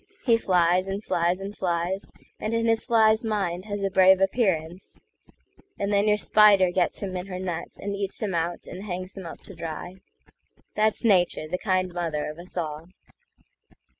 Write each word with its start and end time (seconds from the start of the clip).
He 0.25 0.35
flies, 0.35 0.87
and 0.87 1.03
flies, 1.03 1.39
and 1.39 1.55
flies, 1.55 2.09
And 2.39 2.55
in 2.55 2.65
his 2.65 2.83
fly's 2.83 3.23
mind 3.23 3.65
has 3.65 3.83
a 3.83 3.91
brave 3.91 4.19
appearance; 4.19 4.99
And 5.77 5.93
then 5.93 6.07
your 6.07 6.17
spider 6.17 6.71
gets 6.71 7.01
him 7.03 7.15
in 7.15 7.27
her 7.27 7.37
net, 7.37 7.77
And 7.77 7.95
eats 7.95 8.19
him 8.19 8.33
out, 8.33 8.65
and 8.65 8.85
hangs 8.85 9.15
him 9.15 9.27
up 9.27 9.41
to 9.41 9.53
dry. 9.53 9.97
That's 10.75 11.05
Nature, 11.05 11.47
the 11.47 11.59
kind 11.59 11.93
mother 11.93 12.25
of 12.31 12.39
us 12.39 12.57
all. 12.57 12.87